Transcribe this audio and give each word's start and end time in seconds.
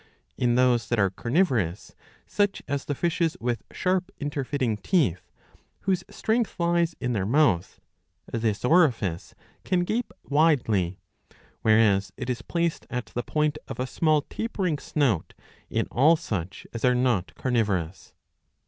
In 0.35 0.55
those 0.55 0.89
that 0.89 0.97
are 0.97 1.11
carnivorous, 1.11 1.93
such 2.25 2.63
as 2.67 2.85
the 2.85 2.95
fishes 2.95 3.35
^° 3.35 3.37
with 3.39 3.61
sharp 3.71 4.09
inter 4.17 4.43
fitting 4.43 4.77
teeth, 4.77 5.29
whose 5.81 6.03
strength 6.09 6.59
lies 6.59 6.95
in 6.99 7.13
their 7.13 7.23
mouth, 7.27 7.79
this 8.33 8.65
orifice 8.65 9.35
can 9.63 9.81
gape 9.81 10.11
widely, 10.23 10.97
whereas 11.61 12.11
it 12.17 12.31
is 12.31 12.41
placed 12.41 12.87
at 12.89 13.11
the 13.13 13.21
point 13.21 13.59
of 13.67 13.79
a 13.79 13.85
small 13.85 14.23
tapering 14.23 14.79
snout 14.79 15.35
in 15.69 15.85
all 15.91 16.15
such 16.15 16.65
as 16.73 16.83
are 16.83 16.95
not 16.95 17.35
carnivorous. 17.35 18.15